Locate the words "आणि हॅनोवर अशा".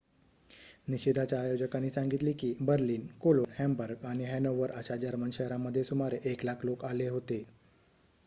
4.05-4.95